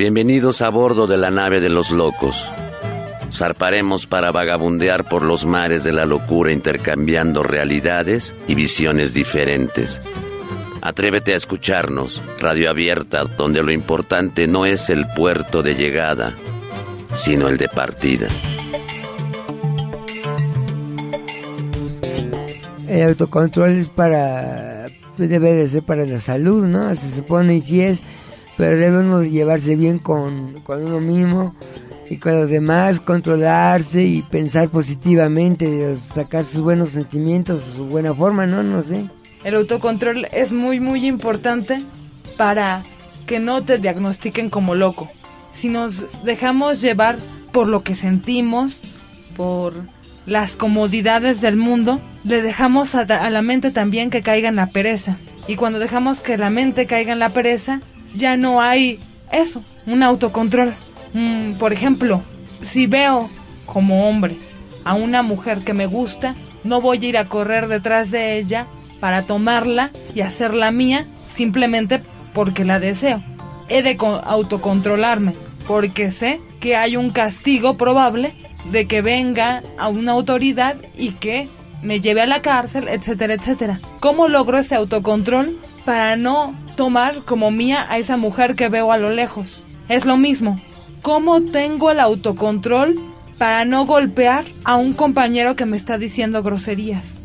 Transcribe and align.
Bienvenidos 0.00 0.62
a 0.62 0.70
bordo 0.70 1.06
de 1.06 1.18
la 1.18 1.30
nave 1.30 1.60
de 1.60 1.68
los 1.68 1.90
locos. 1.90 2.50
Zarparemos 3.30 4.06
para 4.06 4.32
vagabundear 4.32 5.06
por 5.06 5.22
los 5.22 5.44
mares 5.44 5.84
de 5.84 5.92
la 5.92 6.06
locura 6.06 6.52
intercambiando 6.52 7.42
realidades 7.42 8.34
y 8.48 8.54
visiones 8.54 9.12
diferentes. 9.12 10.00
Atrévete 10.80 11.34
a 11.34 11.36
escucharnos, 11.36 12.22
radio 12.38 12.70
abierta, 12.70 13.24
donde 13.24 13.62
lo 13.62 13.72
importante 13.72 14.46
no 14.46 14.64
es 14.64 14.88
el 14.88 15.06
puerto 15.06 15.62
de 15.62 15.74
llegada, 15.74 16.32
sino 17.14 17.48
el 17.48 17.58
de 17.58 17.68
partida. 17.68 18.28
El 22.88 23.02
autocontrol 23.02 23.68
es 23.68 23.88
para, 23.88 24.86
debe 25.18 25.52
de 25.52 25.66
ser 25.66 25.82
para 25.82 26.06
la 26.06 26.18
salud, 26.18 26.64
¿no? 26.64 26.94
Se 26.94 27.16
supone 27.16 27.56
y 27.56 27.60
sí 27.60 27.82
es, 27.82 28.02
pero 28.60 28.76
debe 28.76 28.98
uno 28.98 29.22
llevarse 29.22 29.74
bien 29.74 29.98
con, 29.98 30.52
con 30.64 30.84
uno 30.84 31.00
mismo 31.00 31.54
y 32.10 32.18
con 32.18 32.38
los 32.38 32.50
demás, 32.50 33.00
controlarse 33.00 34.02
y 34.02 34.20
pensar 34.20 34.68
positivamente, 34.68 35.96
sacar 35.96 36.44
sus 36.44 36.60
buenos 36.60 36.90
sentimientos, 36.90 37.62
su 37.74 37.86
buena 37.86 38.12
forma, 38.12 38.46
¿no? 38.46 38.62
No 38.62 38.82
sé. 38.82 39.06
El 39.44 39.54
autocontrol 39.54 40.26
es 40.30 40.52
muy, 40.52 40.78
muy 40.78 41.06
importante 41.06 41.80
para 42.36 42.82
que 43.26 43.38
no 43.38 43.64
te 43.64 43.78
diagnostiquen 43.78 44.50
como 44.50 44.74
loco. 44.74 45.08
Si 45.52 45.70
nos 45.70 46.04
dejamos 46.22 46.82
llevar 46.82 47.16
por 47.52 47.66
lo 47.66 47.82
que 47.82 47.94
sentimos, 47.94 48.82
por 49.38 49.72
las 50.26 50.54
comodidades 50.54 51.40
del 51.40 51.56
mundo, 51.56 51.98
le 52.24 52.42
dejamos 52.42 52.94
a, 52.94 53.06
la 53.06 53.40
mente 53.40 53.70
también 53.70 54.10
que 54.10 54.20
caiga 54.20 54.50
en 54.50 54.56
la 54.56 54.66
pereza. 54.66 55.16
Y 55.48 55.56
cuando 55.56 55.78
dejamos 55.78 56.20
que 56.20 56.36
la 56.36 56.50
mente 56.50 56.84
caiga 56.84 57.14
en 57.14 57.20
la 57.20 57.30
pereza, 57.30 57.80
ya 58.14 58.36
no 58.36 58.60
hay 58.60 58.98
eso, 59.32 59.62
un 59.86 60.02
autocontrol. 60.02 60.72
Mm, 61.14 61.54
por 61.54 61.72
ejemplo, 61.72 62.22
si 62.62 62.86
veo 62.86 63.28
como 63.66 64.08
hombre 64.08 64.36
a 64.84 64.94
una 64.94 65.22
mujer 65.22 65.58
que 65.60 65.74
me 65.74 65.86
gusta, 65.86 66.34
no 66.64 66.80
voy 66.80 67.04
a 67.04 67.08
ir 67.08 67.18
a 67.18 67.26
correr 67.26 67.68
detrás 67.68 68.10
de 68.10 68.38
ella 68.38 68.66
para 69.00 69.22
tomarla 69.22 69.90
y 70.14 70.20
hacerla 70.20 70.70
mía 70.70 71.06
simplemente 71.28 72.02
porque 72.34 72.64
la 72.64 72.78
deseo. 72.78 73.22
He 73.68 73.82
de 73.82 73.96
autocontrolarme 74.24 75.34
porque 75.66 76.10
sé 76.10 76.40
que 76.60 76.76
hay 76.76 76.96
un 76.96 77.10
castigo 77.10 77.76
probable 77.76 78.32
de 78.70 78.86
que 78.86 79.02
venga 79.02 79.62
a 79.78 79.88
una 79.88 80.12
autoridad 80.12 80.76
y 80.96 81.12
que 81.12 81.48
me 81.82 82.00
lleve 82.00 82.20
a 82.20 82.26
la 82.26 82.42
cárcel, 82.42 82.88
etcétera, 82.88 83.34
etcétera. 83.34 83.80
¿Cómo 84.00 84.28
logro 84.28 84.58
ese 84.58 84.74
autocontrol 84.74 85.56
para 85.80 86.16
no 86.16 86.54
tomar 86.76 87.24
como 87.24 87.50
mía 87.50 87.86
a 87.88 87.98
esa 87.98 88.16
mujer 88.16 88.54
que 88.54 88.68
veo 88.68 88.92
a 88.92 88.98
lo 88.98 89.10
lejos? 89.10 89.62
Es 89.88 90.04
lo 90.04 90.16
mismo. 90.16 90.56
¿Cómo 91.02 91.42
tengo 91.42 91.90
el 91.90 92.00
autocontrol 92.00 92.96
para 93.38 93.64
no 93.64 93.86
golpear 93.86 94.44
a 94.64 94.76
un 94.76 94.92
compañero 94.92 95.56
que 95.56 95.66
me 95.66 95.76
está 95.76 95.98
diciendo 95.98 96.42
groserías? 96.42 97.20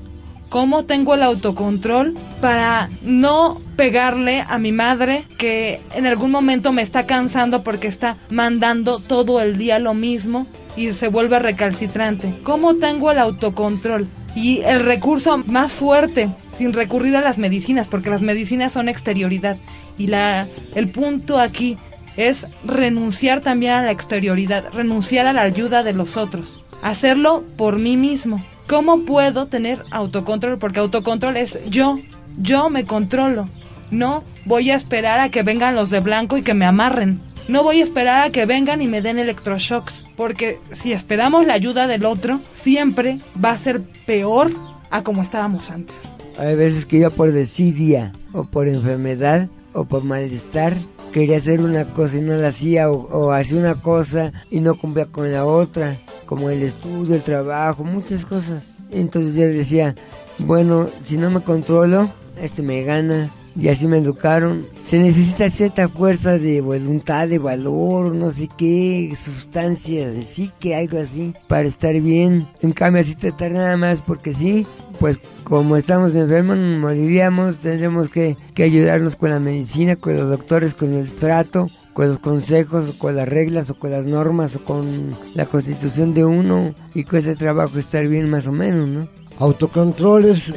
¿Cómo 0.49 0.85
tengo 0.85 1.15
el 1.15 1.23
autocontrol 1.23 2.15
para 2.39 2.89
no 3.01 3.61
pegarle 3.75 4.45
a 4.47 4.57
mi 4.57 4.71
madre 4.71 5.25
que 5.37 5.81
en 5.93 6.05
algún 6.05 6.31
momento 6.31 6.71
me 6.71 6.81
está 6.81 7.05
cansando 7.05 7.63
porque 7.63 7.87
está 7.87 8.15
mandando 8.29 8.99
todo 8.99 9.41
el 9.41 9.57
día 9.57 9.79
lo 9.79 9.93
mismo 9.93 10.47
y 10.77 10.93
se 10.93 11.09
vuelve 11.09 11.39
recalcitrante? 11.39 12.33
¿Cómo 12.43 12.75
tengo 12.75 13.11
el 13.11 13.19
autocontrol? 13.19 14.07
Y 14.35 14.61
el 14.61 14.85
recurso 14.85 15.39
más 15.39 15.73
fuerte, 15.73 16.29
sin 16.57 16.73
recurrir 16.73 17.15
a 17.15 17.21
las 17.21 17.37
medicinas, 17.37 17.87
porque 17.87 18.09
las 18.09 18.21
medicinas 18.21 18.73
son 18.73 18.89
exterioridad. 18.89 19.57
Y 19.97 20.07
la, 20.07 20.47
el 20.73 20.89
punto 20.89 21.39
aquí 21.39 21.77
es 22.17 22.45
renunciar 22.65 23.41
también 23.41 23.73
a 23.73 23.83
la 23.83 23.91
exterioridad, 23.91 24.71
renunciar 24.73 25.27
a 25.27 25.33
la 25.33 25.41
ayuda 25.41 25.83
de 25.83 25.93
los 25.93 26.17
otros, 26.17 26.61
hacerlo 26.81 27.43
por 27.57 27.79
mí 27.79 27.97
mismo. 27.97 28.43
¿Cómo 28.67 29.05
puedo 29.05 29.47
tener 29.47 29.83
autocontrol? 29.91 30.57
Porque 30.57 30.79
autocontrol 30.79 31.37
es 31.37 31.59
yo, 31.69 31.97
yo 32.37 32.69
me 32.69 32.85
controlo. 32.85 33.47
No 33.91 34.23
voy 34.45 34.71
a 34.71 34.75
esperar 34.75 35.19
a 35.19 35.29
que 35.29 35.43
vengan 35.43 35.75
los 35.75 35.91
de 35.91 35.99
blanco 35.99 36.37
y 36.37 36.41
que 36.41 36.55
me 36.55 36.65
amarren. 36.65 37.21
No 37.47 37.61
voy 37.61 37.81
a 37.81 37.83
esperar 37.83 38.25
a 38.25 38.31
que 38.31 38.47
vengan 38.47 38.81
y 38.81 38.87
me 38.87 39.03
den 39.03 39.19
electroshocks, 39.19 40.03
porque 40.15 40.59
si 40.71 40.93
esperamos 40.93 41.45
la 41.45 41.53
ayuda 41.53 41.85
del 41.85 42.05
otro, 42.05 42.39
siempre 42.51 43.19
va 43.43 43.51
a 43.51 43.57
ser 43.57 43.83
peor 44.07 44.51
a 44.89 45.03
como 45.03 45.21
estábamos 45.21 45.69
antes. 45.69 46.09
Hay 46.37 46.55
veces 46.55 46.85
que 46.85 46.99
yo 46.99 47.11
por 47.11 47.31
desidia 47.31 48.11
o 48.33 48.43
por 48.43 48.67
enfermedad 48.67 49.47
o 49.73 49.85
por 49.85 50.03
malestar 50.03 50.75
quería 51.11 51.37
hacer 51.37 51.61
una 51.61 51.85
cosa 51.85 52.17
y 52.17 52.21
no 52.21 52.33
la 52.33 52.49
hacía 52.49 52.91
o, 52.91 53.07
o 53.09 53.31
hacía 53.31 53.57
una 53.57 53.75
cosa 53.75 54.33
y 54.49 54.59
no 54.59 54.75
cumplía 54.75 55.05
con 55.05 55.31
la 55.31 55.45
otra, 55.45 55.95
como 56.25 56.49
el 56.49 56.61
estudio, 56.61 57.15
el 57.15 57.21
trabajo, 57.21 57.85
muchas 57.85 58.25
cosas. 58.25 58.63
Entonces 58.91 59.33
yo 59.35 59.47
decía, 59.47 59.95
bueno, 60.39 60.89
si 61.03 61.17
no 61.17 61.29
me 61.29 61.39
controlo, 61.39 62.09
este 62.41 62.61
me 62.61 62.83
gana, 62.83 63.29
y 63.59 63.69
así 63.69 63.87
me 63.87 63.97
educaron. 63.97 64.65
Se 64.81 64.99
necesita 64.99 65.49
cierta 65.49 65.87
fuerza 65.87 66.37
de 66.37 66.61
voluntad, 66.61 67.27
de 67.27 67.39
valor, 67.39 68.13
no 68.13 68.29
sé 68.29 68.49
qué, 68.57 69.13
sustancias, 69.15 70.13
sí 70.27 70.51
que 70.59 70.75
algo 70.75 70.99
así, 70.99 71.33
para 71.47 71.67
estar 71.67 71.99
bien. 72.01 72.45
En 72.61 72.73
cambio, 72.73 73.01
así 73.01 73.15
tratar 73.15 73.51
nada 73.51 73.77
más 73.77 74.01
porque 74.01 74.33
sí, 74.33 74.65
pues 74.99 75.19
como 75.45 75.77
estamos 75.77 76.15
enfermos, 76.15 76.57
moriríamos, 76.57 77.59
tendremos 77.59 78.09
que, 78.09 78.35
ayudarnos 78.57 79.15
con 79.15 79.29
la 79.29 79.39
medicina, 79.39 79.95
con 79.95 80.17
los 80.17 80.27
doctores, 80.27 80.73
con 80.73 80.93
el 80.93 81.11
trato, 81.11 81.67
con 81.93 82.09
los 82.09 82.19
consejos, 82.19 82.95
con 82.97 83.15
las 83.15 83.29
reglas, 83.29 83.69
o 83.69 83.75
con 83.75 83.91
las 83.91 84.05
normas, 84.05 84.55
o 84.55 84.65
con 84.65 85.15
la 85.35 85.45
constitución 85.45 86.13
de 86.15 86.25
uno, 86.25 86.73
y 86.95 87.03
con 87.03 87.19
ese 87.19 87.35
trabajo 87.35 87.77
estar 87.77 88.07
bien 88.07 88.29
más 88.29 88.47
o 88.47 88.51
menos, 88.51 88.89
¿no? 88.89 89.07
Autocontrol 89.37 90.25
es, 90.25 90.51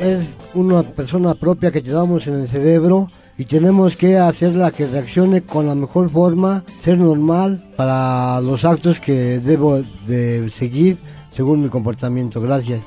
una 0.55 0.83
persona 0.83 1.35
propia 1.35 1.71
que 1.71 1.83
llevamos 1.83 2.27
en 2.27 2.35
el 2.41 2.49
cerebro 2.49 3.09
y 3.37 3.45
tenemos 3.45 3.95
que 3.95 4.17
hacerla 4.17 4.71
que 4.71 4.87
reaccione 4.87 5.43
con 5.43 5.67
la 5.67 5.75
mejor 5.75 6.11
forma, 6.11 6.65
ser 6.83 6.99
normal 6.99 7.73
para 7.77 8.41
los 8.41 8.65
actos 8.65 8.99
que 9.01 9.41
debo 9.41 9.83
de 10.07 10.51
seguir 10.57 10.97
según 11.35 11.63
mi 11.63 11.69
comportamiento. 11.69 12.41
Gracias. 12.41 12.81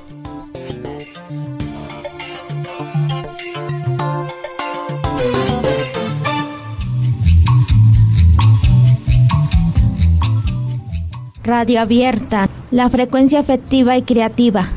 Radio 11.51 11.81
Abierta, 11.81 12.47
la 12.71 12.89
frecuencia 12.89 13.41
afectiva 13.41 13.97
y 13.97 14.03
creativa. 14.03 14.69